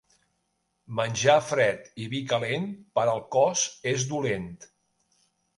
[0.99, 2.67] Menjar fred i vi calent,
[2.97, 4.53] per al cos és dolent.